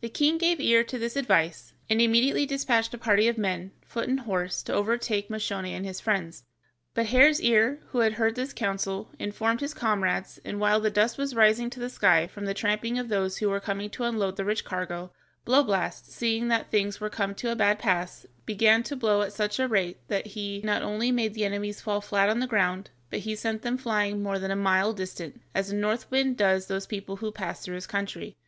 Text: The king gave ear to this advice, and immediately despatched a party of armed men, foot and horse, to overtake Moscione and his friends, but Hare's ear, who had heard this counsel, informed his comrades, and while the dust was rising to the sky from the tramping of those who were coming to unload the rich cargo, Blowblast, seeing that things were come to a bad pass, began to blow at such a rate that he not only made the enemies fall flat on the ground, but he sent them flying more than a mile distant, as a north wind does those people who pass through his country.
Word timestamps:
The 0.00 0.08
king 0.08 0.38
gave 0.38 0.58
ear 0.58 0.82
to 0.84 0.98
this 0.98 1.16
advice, 1.16 1.74
and 1.90 2.00
immediately 2.00 2.46
despatched 2.46 2.94
a 2.94 2.96
party 2.96 3.28
of 3.28 3.34
armed 3.34 3.42
men, 3.42 3.70
foot 3.82 4.08
and 4.08 4.20
horse, 4.20 4.62
to 4.62 4.72
overtake 4.72 5.28
Moscione 5.28 5.68
and 5.74 5.84
his 5.84 6.00
friends, 6.00 6.44
but 6.94 7.04
Hare's 7.08 7.42
ear, 7.42 7.80
who 7.90 7.98
had 7.98 8.14
heard 8.14 8.36
this 8.36 8.54
counsel, 8.54 9.10
informed 9.18 9.60
his 9.60 9.74
comrades, 9.74 10.40
and 10.46 10.58
while 10.58 10.80
the 10.80 10.88
dust 10.88 11.18
was 11.18 11.34
rising 11.34 11.68
to 11.68 11.78
the 11.78 11.90
sky 11.90 12.26
from 12.26 12.46
the 12.46 12.54
tramping 12.54 12.98
of 12.98 13.10
those 13.10 13.36
who 13.36 13.50
were 13.50 13.60
coming 13.60 13.90
to 13.90 14.04
unload 14.04 14.36
the 14.36 14.46
rich 14.46 14.64
cargo, 14.64 15.12
Blowblast, 15.44 16.10
seeing 16.10 16.48
that 16.48 16.70
things 16.70 16.98
were 16.98 17.10
come 17.10 17.34
to 17.34 17.52
a 17.52 17.54
bad 17.54 17.78
pass, 17.78 18.24
began 18.46 18.82
to 18.84 18.96
blow 18.96 19.20
at 19.20 19.34
such 19.34 19.58
a 19.58 19.68
rate 19.68 19.98
that 20.08 20.28
he 20.28 20.62
not 20.64 20.80
only 20.80 21.12
made 21.12 21.34
the 21.34 21.44
enemies 21.44 21.82
fall 21.82 22.00
flat 22.00 22.30
on 22.30 22.40
the 22.40 22.46
ground, 22.46 22.88
but 23.10 23.18
he 23.28 23.36
sent 23.36 23.60
them 23.60 23.76
flying 23.76 24.22
more 24.22 24.38
than 24.38 24.50
a 24.50 24.56
mile 24.56 24.94
distant, 24.94 25.42
as 25.54 25.70
a 25.70 25.76
north 25.76 26.10
wind 26.10 26.38
does 26.38 26.66
those 26.66 26.86
people 26.86 27.16
who 27.16 27.30
pass 27.30 27.62
through 27.62 27.74
his 27.74 27.86
country. 27.86 28.38